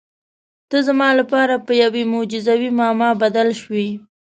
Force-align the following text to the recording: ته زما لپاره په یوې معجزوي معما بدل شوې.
ته 0.69 0.77
زما 0.87 1.09
لپاره 1.19 1.55
په 1.65 1.71
یوې 1.83 2.03
معجزوي 2.13 2.69
معما 2.79 3.09
بدل 3.23 3.47
شوې. 3.61 3.87